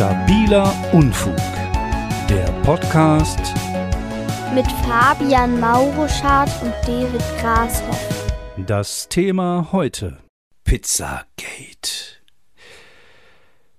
[0.00, 1.36] Stabiler Unfug.
[2.30, 3.38] Der Podcast
[4.54, 8.32] mit Fabian Mauruschardt und David Grashoff.
[8.66, 10.16] Das Thema heute
[10.64, 12.22] Pizzagate.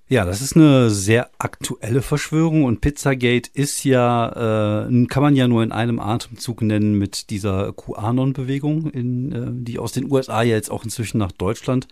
[0.10, 5.48] Ja, das ist eine sehr aktuelle Verschwörung und Pizzagate ist ja, äh, kann man ja
[5.48, 10.70] nur in einem Atemzug nennen mit dieser QAnon-Bewegung, äh, die aus den USA ja jetzt
[10.70, 11.88] auch inzwischen nach Deutschland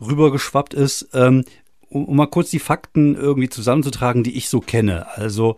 [0.00, 1.10] rübergeschwappt ist.
[1.14, 1.44] Ähm,
[1.92, 5.06] um, um mal kurz die Fakten irgendwie zusammenzutragen, die ich so kenne.
[5.16, 5.56] Also,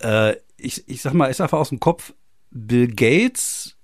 [0.00, 2.12] äh, ich, ich sag mal, ist einfach aus dem Kopf
[2.50, 3.76] Bill Gates,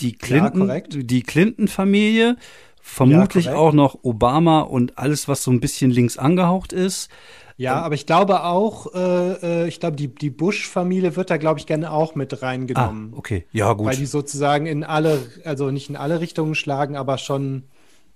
[0.00, 2.36] die Clinton, Ja, die Clinton-Familie,
[2.80, 3.60] vermutlich korrekt.
[3.60, 7.08] auch noch Obama und alles, was so ein bisschen links angehaucht ist.
[7.56, 11.60] Ja, aber ich glaube auch, äh, äh, ich glaube, die, die Bush-Familie wird da, glaube
[11.60, 13.14] ich, gerne auch mit Ah, reingenommen.
[13.14, 13.86] okay, ja gut.
[13.86, 17.62] Weil die sozusagen in alle, also nicht in alle Richtungen schlagen, aber schon,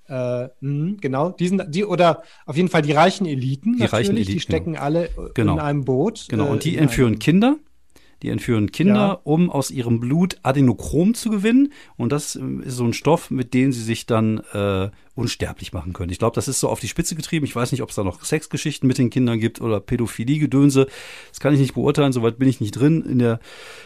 [0.09, 4.13] äh, mh, genau, die sind, die, oder auf jeden Fall die reichen Eliten, Die reichen
[4.13, 5.55] natürlich, die Eliten, stecken alle äh, Genau.
[5.55, 6.27] in einem Boot.
[6.29, 7.57] Genau, äh, und die in entführen Kinder.
[8.23, 9.21] Die entführen Kinder, Ja.
[9.23, 11.73] um aus ihrem Blut Adenochrom zu gewinnen.
[11.97, 15.93] Und das ähm, ist so ein Stoff, mit dem sie sich dann äh, unsterblich machen
[15.93, 16.11] können.
[16.11, 17.45] Ich glaube, das ist so auf die Spitze getrieben.
[17.47, 20.89] Ich weiß nicht, ob es da noch Sexgeschichten mit den Kindern gibt oder Pädophilie-Gedönse.
[21.29, 23.39] Das kann ich nicht beurteilen, soweit bin ich nicht drin in der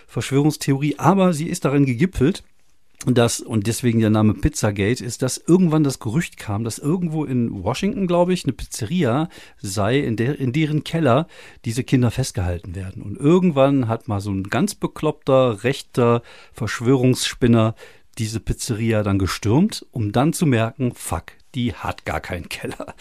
[0.06, 0.94] Verschwörungstheorie.
[0.98, 2.42] Aber sie ist darin gegipfelt,
[3.06, 7.64] das, und deswegen der Name Pizzagate, ist, dass irgendwann das Gerücht kam, dass irgendwo in
[7.64, 9.28] Washington, glaube ich, eine Pizzeria
[9.58, 11.26] sei, in, der, in deren Keller
[11.64, 13.02] diese Kinder festgehalten werden.
[13.02, 16.22] Und irgendwann hat mal so ein ganz bekloppter, rechter
[16.52, 17.74] Verschwörungsspinner
[18.18, 22.94] diese Pizzeria dann gestürmt, um dann zu merken, fuck, die hat gar keinen Keller.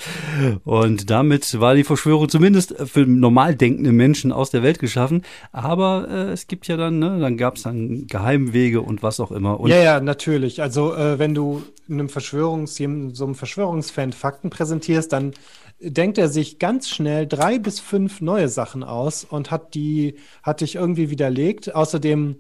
[0.66, 5.24] Und damit war die Verschwörung zumindest für normal denkende Menschen aus der Welt geschaffen.
[5.52, 9.32] Aber äh, es gibt ja dann, ne, dann gab es dann Geheimwege und was auch
[9.32, 9.60] immer.
[9.60, 10.62] Und ja, ja, natürlich.
[10.62, 15.34] Also, äh, wenn du einem Verschwörungs so einem Verschwörungsfan Fakten präsentierst, dann
[15.80, 20.62] denkt er sich ganz schnell drei bis fünf neue Sachen aus und hat die, hat
[20.62, 21.74] dich irgendwie widerlegt.
[21.74, 22.38] Außerdem,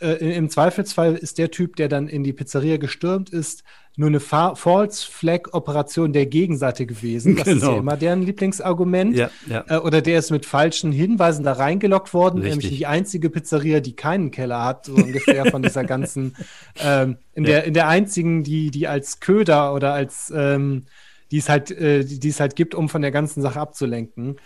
[0.00, 3.62] äh, im Zweifelsfall ist der Typ, der dann in die Pizzeria gestürmt ist,
[3.96, 7.36] nur eine Fa False Flag Operation der Gegenseite gewesen.
[7.36, 7.72] Das ist Genau.
[7.72, 9.16] ja immer deren Lieblingsargument.
[9.16, 9.64] Ja, ja.
[9.68, 12.50] Äh, oder der ist mit falschen Hinweisen da reingeloggt worden, Richtig.
[12.62, 16.36] nämlich die einzige Pizzeria, die keinen Keller hat, so ungefähr von dieser ganzen,
[16.82, 17.50] ähm, in, Ja.
[17.50, 20.86] der, in der einzigen, die, die als Köder oder als, ähm,
[21.30, 24.36] die es halt, äh, die, die es halt gibt, um von der ganzen Sache abzulenken.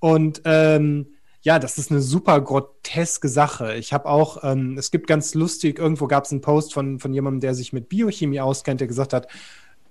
[0.00, 1.06] Und ähm,
[1.44, 3.74] ja, das ist eine super groteske Sache.
[3.74, 7.12] Ich habe auch, ähm, es gibt ganz lustig, irgendwo gab es einen Post von, von
[7.12, 9.28] jemandem, der sich mit Biochemie auskennt, der gesagt hat,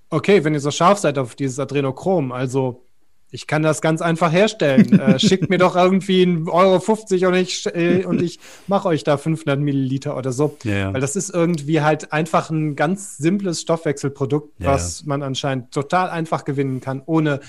[0.10, 2.84] okay, wenn ihr so scharf seid auf dieses Adrenochrom, also
[3.30, 5.00] ich kann das ganz einfach herstellen.
[5.00, 9.04] äh, schickt mir doch irgendwie 1,50 Euro 50 und ich, äh, und ich mache euch
[9.04, 10.58] da 500 Milliliter oder so.
[10.64, 10.94] Ja, ja.
[10.94, 16.10] Weil das ist irgendwie halt einfach ein ganz simples Stoffwechselprodukt, Ja, was man anscheinend total
[16.10, 17.42] einfach gewinnen kann, ohne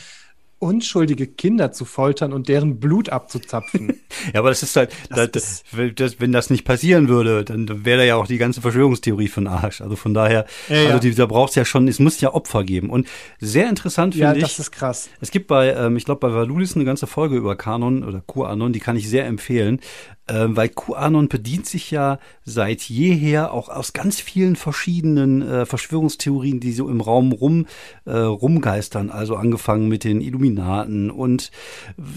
[0.64, 3.94] unschuldige Kinder zu foltern und deren Blut abzuzapfen.
[4.32, 7.84] Ja, aber das ist halt, Das das, das, das, wenn das nicht passieren würde, dann
[7.84, 9.80] wäre da ja auch die ganze Verschwörungstheorie von Arsch.
[9.80, 10.86] Also von daher, Ja, ja.
[10.86, 12.90] also die, da braucht es ja schon, es muss ja Opfer geben.
[12.90, 13.08] Und
[13.40, 15.10] sehr interessant ja, finde das ich, ist krass.
[15.20, 18.72] es gibt bei, ähm, ich glaube, bei Valulis eine ganze Folge über Kanon oder QAnon,
[18.72, 19.80] die kann ich sehr empfehlen,
[20.28, 26.60] ähm, weil QAnon bedient sich ja seit jeher auch aus ganz vielen verschiedenen äh, Verschwörungstheorien,
[26.60, 27.66] die so im Raum rum
[28.06, 29.10] äh, rumgeistern.
[29.10, 31.50] Also angefangen mit den Illuminaten und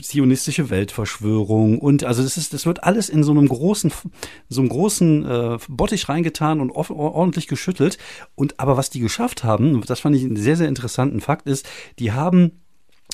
[0.02, 3.92] zionistische Weltverschwörung und also das ist, das wird alles in so einem großen,
[4.50, 7.98] so einem großen äh, Bottich reingetan und off- ordentlich geschüttelt.
[8.36, 11.68] Und aber was die geschafft haben, das fand ich einen sehr sehr interessanten Fakt ist,
[12.00, 12.52] die haben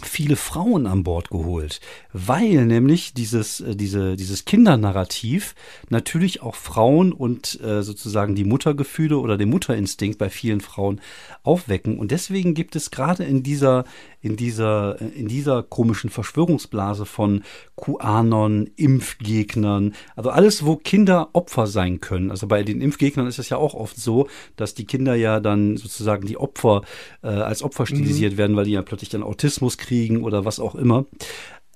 [0.05, 1.79] viele Frauen an Bord geholt,
[2.11, 5.55] weil nämlich dieses, äh, diese, dieses Kindernarrativ
[5.89, 11.01] natürlich auch Frauen und äh, sozusagen die Muttergefühle oder den Mutterinstinkt bei vielen Frauen
[11.43, 11.97] aufwecken.
[11.97, 13.85] Und deswegen gibt es gerade in dieser,
[14.21, 17.43] in dieser, äh, in dieser komischen Verschwörungsblase von
[17.77, 22.29] QAnon, Impfgegnern, also alles, wo Kinder Opfer sein können.
[22.29, 25.77] Also bei den Impfgegnern ist es ja auch oft so, dass die Kinder ja dann
[25.77, 26.81] sozusagen die Opfer
[27.21, 30.75] äh, als Opfer stilisiert werden, weil die ja plötzlich dann Autismus kriegen oder was auch
[30.75, 31.05] immer.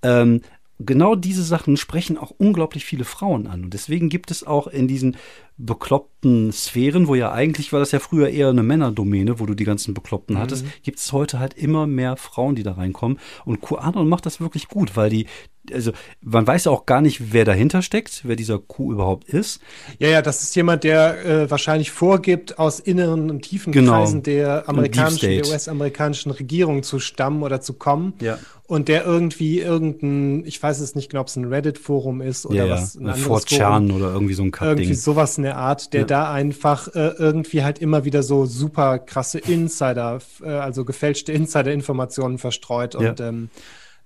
[0.03, 0.41] Ähm,
[0.79, 3.63] genau diese Sachen sprechen auch unglaublich viele Frauen an.
[3.63, 5.17] Und deswegen gibt es auch in diesen
[5.57, 9.63] bekloppten Sphären, wo ja eigentlich war das ja früher eher eine Männerdomäne, wo du die
[9.63, 13.19] ganzen Bekloppten hattest, gibt es heute halt immer mehr Frauen, die da reinkommen.
[13.45, 15.25] Und QAnon macht das wirklich gut, weil die,
[15.73, 19.59] also man weiß ja auch gar nicht, wer dahinter steckt, wer dieser Q überhaupt ist.
[19.97, 23.93] Ja, ja, das ist jemand, der äh, wahrscheinlich vorgibt, aus inneren und tiefen Genau.
[23.93, 25.45] Kreisen der amerikanischen, der.
[25.45, 28.13] US-amerikanischen Regierung zu stammen oder zu kommen.
[28.21, 28.37] Ja.
[28.67, 32.55] Und der irgendwie irgendein, ich weiß es nicht genau, ob es ein Reddit-Forum ist oder
[32.57, 32.73] ja, ja.
[32.73, 34.93] was, ein anderes 4chan oder irgendwie so ein irgendwie Kackding.
[34.93, 36.07] sowas in der Art, der Ja.
[36.07, 42.37] da einfach äh, irgendwie halt immer wieder so super krasse Insider, äh, also gefälschte Insider-Informationen
[42.37, 42.95] verstreut.
[42.95, 43.27] Und Ja.
[43.29, 43.49] ähm,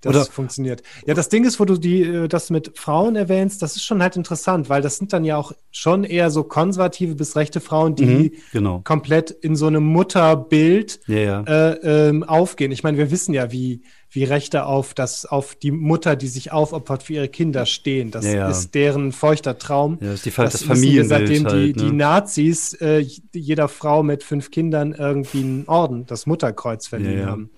[0.00, 0.82] das Oder- funktioniert.
[1.06, 4.02] Ja, das Ding ist, wo du die, äh, das mit Frauen erwähnst, das ist schon
[4.02, 7.94] halt interessant, weil das sind dann ja auch schon eher so konservative bis rechte Frauen,
[7.94, 8.80] die Mhm, genau.
[8.82, 11.42] komplett in so einem Mutterbild ja.
[11.42, 12.72] äh, ähm, aufgehen.
[12.72, 13.82] Ich meine, wir wissen ja, wie,
[14.14, 18.10] wie Rechte auf das, auf die Mutter, die sich aufopfert für ihre Kinder stehen.
[18.10, 18.50] Das Ja, ja.
[18.50, 19.98] ist deren feuchter Traum.
[20.02, 21.92] Ja, das ist die das, wir, Familienbild seitdem halt, die, die ne?
[21.94, 27.50] Nazis äh, jeder Frau mit fünf Kindern irgendwie einen Orden, das Mutterkreuz verliehen haben.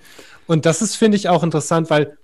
[0.46, 2.16] Und das ist, finde ich, auch interessant, weil,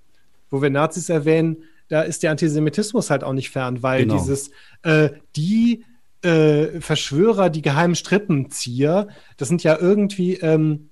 [0.48, 4.14] wo wir Nazis erwähnen, da ist der Antisemitismus halt auch nicht fern, weil Genau.
[4.14, 4.52] dieses,
[4.84, 5.84] äh, die
[6.22, 10.89] äh, Verschwörer, die geheimen Strippenzieher, das sind ja irgendwie, ähm,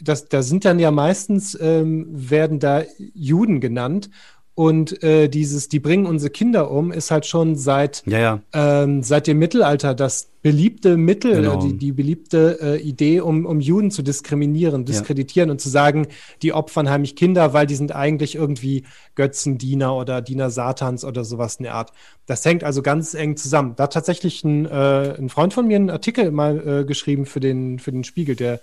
[0.00, 2.82] das, da sind dann ja meistens, ähm, werden da
[3.14, 4.10] Juden genannt.
[4.58, 8.40] Und äh, dieses, die bringen unsere Kinder um, ist halt schon seit Ja, ja.
[8.54, 11.60] ähm, seit dem Mittelalter das beliebte Mittel, Genau.
[11.60, 16.06] die, die beliebte äh, Idee, um, um Juden zu diskriminieren, diskreditieren und zu sagen,
[16.40, 18.84] die opfern heimlich Kinder, weil die sind eigentlich irgendwie
[19.14, 21.92] Götzendiener oder Diener Satans oder sowas in der Art.
[22.24, 23.74] Das hängt also ganz eng zusammen.
[23.76, 27.40] Da hat tatsächlich ein, äh, ein Freund von mir einen Artikel mal äh, geschrieben für
[27.40, 28.60] den, für den Spiegel, der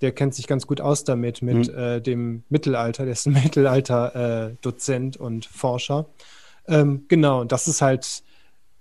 [0.00, 3.04] der kennt sich ganz gut aus damit, mit äh, dem Mittelalter.
[3.04, 6.06] Der ist ein Mittelalter-Dozent und Forscher.
[6.66, 8.22] Ähm, genau, und das ist halt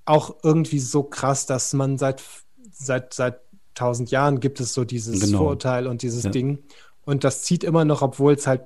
[0.06, 2.22] auch irgendwie so krass, dass man seit,
[2.72, 3.40] seit, seit
[3.75, 5.40] tausend Jahren gibt es so dieses Genau.
[5.40, 6.30] Vorurteil und dieses Ja.
[6.31, 6.60] Ding.
[7.06, 8.62] Und das zieht immer noch, obwohl es halt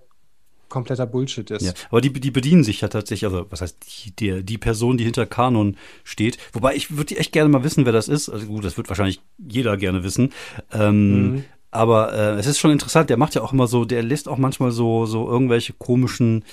[0.70, 1.64] kompletter Bullshit ist.
[1.66, 3.78] Ja, aber die, die bedienen sich ja tatsächlich, also was heißt
[4.08, 5.76] die, die, die Person, die hinter Kanon
[6.06, 6.38] steht.
[6.54, 8.30] Wobei ich würde echt gerne mal wissen, wer das ist.
[8.30, 10.32] Also gut, das wird wahrscheinlich jeder gerne wissen.
[10.72, 11.44] Ähm, Mhm.
[11.72, 14.38] Aber äh, es ist schon interessant, der macht ja auch immer so, der lässt auch
[14.38, 16.44] manchmal so, so irgendwelche komischen,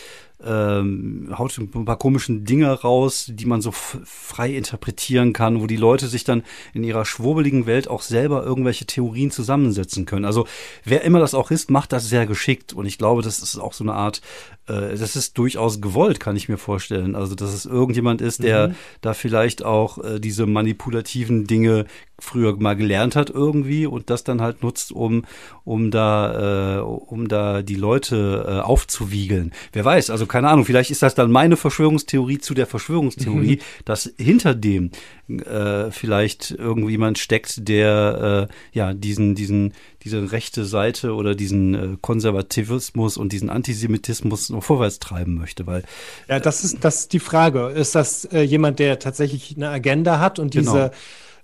[0.44, 5.76] ähm, haut ein paar komischen Dinge raus, die man so frei interpretieren kann, wo die
[5.76, 6.42] Leute sich dann
[6.74, 10.24] in ihrer schwurbeligen Welt auch selber irgendwelche Theorien zusammensetzen können.
[10.24, 10.46] Also
[10.84, 12.72] wer immer das auch ist, macht das sehr geschickt.
[12.72, 14.20] Und ich glaube, das ist auch so eine Art,
[14.68, 17.16] äh, das ist durchaus gewollt, kann ich mir vorstellen.
[17.16, 21.86] Also, dass es irgendjemand ist, der da vielleicht auch äh, diese manipulativen Dinge
[22.20, 25.24] früher mal gelernt hat irgendwie und das dann halt nutzt, um,
[25.64, 29.52] um da, äh, um da die Leute äh, aufzuwiegeln.
[29.72, 34.12] Wer weiß, also keine Ahnung, vielleicht ist das dann meine Verschwörungstheorie zu der Verschwörungstheorie, dass
[34.18, 34.90] hinter dem
[35.28, 41.96] äh, vielleicht irgendjemand steckt, der äh, ja diesen, diesen, diese rechte Seite oder diesen äh,
[42.00, 45.82] Konservativismus und diesen Antisemitismus noch vorwärts treiben möchte, weil
[46.28, 47.68] Ja, das ist, das ist die Frage.
[47.70, 50.90] Ist das äh, jemand, der tatsächlich eine Agenda hat und Genau.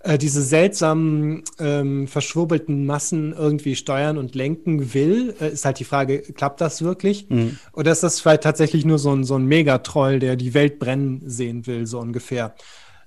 [0.04, 5.34] Diese, äh, diese seltsamen, ähm, verschwurbelten Massen irgendwie steuern und lenken will?
[5.40, 7.28] Äh, ist halt die Frage, klappt das wirklich?
[7.28, 7.58] Mhm.
[7.72, 11.22] Oder ist das vielleicht tatsächlich nur so ein, so ein Megatroll, der die Welt brennen
[11.26, 12.54] sehen will, so ungefähr?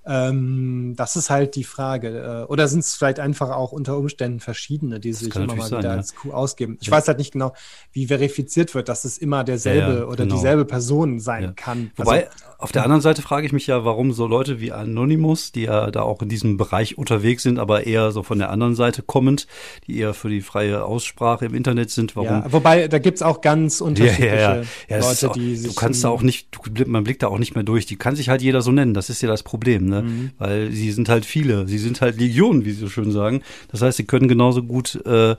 [0.08, 2.46] Ähm, das ist halt die Frage.
[2.48, 5.68] Äh, Oder sind es vielleicht einfach auch unter Umständen verschiedene, die sich immer mal wieder
[5.68, 6.78] sein, als Kuh ausgeben?
[6.80, 6.94] Ich Ja.
[6.94, 7.54] weiß halt nicht genau,
[7.92, 10.36] wie verifiziert wird, dass es immer derselbe Ja, ja, oder genau.
[10.36, 11.92] dieselbe Person sein kann.
[11.98, 15.52] Wobei, Also, auf der anderen Seite frage ich mich ja, warum so Leute wie Anonymous,
[15.52, 18.76] die ja da auch in diesem Bereich unterwegs sind, aber eher so von der anderen
[18.76, 19.46] Seite kommend,
[19.86, 23.82] die eher für die freie Aussprache im Internet sind, warum wobei, da gibt's auch ganz
[23.82, 25.76] unterschiedliche Leute, auch, die du sich.
[25.76, 27.86] kannst da auch nicht, du, man blickt da auch nicht mehr durch.
[27.86, 28.94] Die kann sich halt jeder so nennen.
[28.94, 29.97] Das ist ja das Problem, ne?
[30.04, 30.32] Mhm.
[30.38, 31.68] Weil sie sind halt viele.
[31.68, 33.42] Sie sind halt Legionen, wie sie so schön sagen.
[33.72, 35.36] Das heißt, sie können genauso gut äh,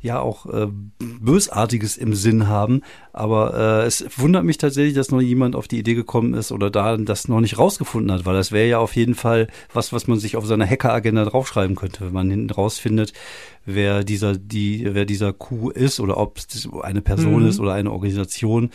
[0.00, 0.68] ja auch äh,
[1.20, 2.82] Bösartiges im Sinn haben.
[3.12, 6.70] Aber äh, es wundert mich tatsächlich, dass noch jemand auf die Idee gekommen ist oder
[6.70, 10.06] da das noch nicht rausgefunden hat, weil das wäre ja auf jeden Fall was, was
[10.06, 13.12] man sich auf seiner Hacker-Agenda draufschreiben könnte, wenn man hinten rausfindet,
[13.66, 17.48] wer dieser, die, wer dieser Coup ist oder ob es eine Person Mhm.
[17.48, 18.70] ist oder eine Organisation.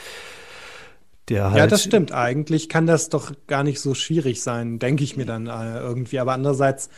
[1.30, 2.12] Der halt, Ja, das stimmt.
[2.12, 6.20] Eigentlich kann das doch gar nicht so schwierig sein, denke ich mir dann äh, irgendwie.
[6.20, 6.90] Aber andererseits,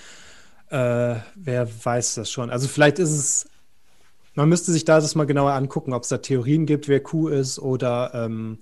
[0.70, 2.50] äh, wer weiß das schon?
[2.50, 3.50] Also vielleicht ist es,
[4.36, 7.28] man müsste sich da das mal genauer angucken, ob es da Theorien gibt, wer Q
[7.30, 8.60] ist oder, ähm,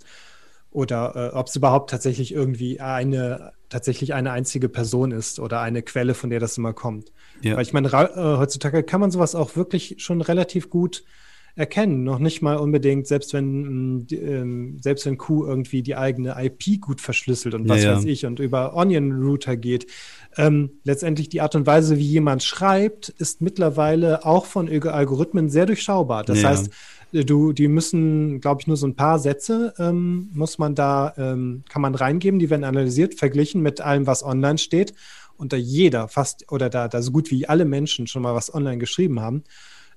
[0.71, 5.81] oder äh, ob es überhaupt tatsächlich irgendwie eine, tatsächlich eine einzige Person ist oder eine
[5.81, 7.11] Quelle, von der das immer kommt.
[7.41, 7.55] Ja.
[7.55, 11.03] Weil ich meine, äh, heutzutage kann man sowas auch wirklich schon relativ gut
[11.57, 12.03] erkennen.
[12.03, 16.79] Noch nicht mal unbedingt, selbst wenn, die, ähm, selbst wenn Q irgendwie die eigene IP
[16.79, 17.97] gut verschlüsselt und was Ja, ja.
[17.97, 19.87] weiß ich und über Onion Router geht.
[20.37, 25.49] Ähm, letztendlich die Art und Weise, wie jemand schreibt, ist mittlerweile auch von Alg- Algorithmen
[25.49, 26.23] sehr durchschaubar.
[26.23, 26.49] Das Ja.
[26.49, 26.69] heißt,
[27.13, 31.13] äh, du, die müssen, glaube ich, nur so ein paar Sätze ähm, muss man da,
[31.17, 34.93] ähm, kann man reingeben, die werden analysiert, verglichen mit allem, was online steht.
[35.37, 38.53] Und da jeder fast oder da, da so gut wie alle Menschen schon mal was
[38.53, 39.43] online geschrieben haben,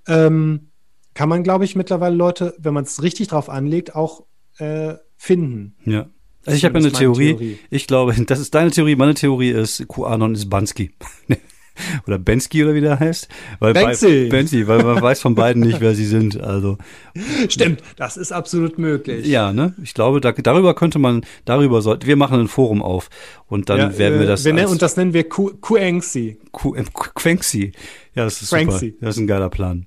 [0.06, 0.68] ähm,
[1.14, 4.24] kann man, glaube ich, mittlerweile Leute, wenn man es richtig drauf anlegt, auch
[4.58, 5.76] äh, finden.
[5.84, 6.06] Ja.
[6.46, 7.34] Also ich habe eine Theorie.
[7.34, 7.58] Theorie.
[7.70, 8.96] Ich glaube, das ist deine Theorie.
[8.96, 10.92] Meine Theorie ist, QAnon ist Bansky.
[12.06, 13.28] oder Bensky oder wie der heißt.
[13.58, 13.72] Weil.
[13.74, 16.40] Bei, Banksy, weil man weiß von beiden nicht, wer sie sind.
[16.40, 16.76] Also
[17.48, 19.26] Stimmt, das ist absolut möglich.
[19.26, 19.74] ja, ne?
[19.82, 23.08] Ich glaube, da, darüber könnte man, darüber sollte, wir machen ein Forum auf
[23.46, 26.38] und dann Ja, werden wir äh, das wir als und das nennen wir Ku- Kuengsi.
[26.52, 27.72] Qu- äh, Qu- Quenxi.
[28.14, 28.90] Ja, das ist Quenxi.
[28.90, 29.06] super.
[29.06, 29.86] Das ist ein geiler Plan.